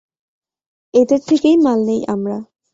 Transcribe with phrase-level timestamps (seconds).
[0.93, 2.37] এদের থেকেই মাল নেই আমরা।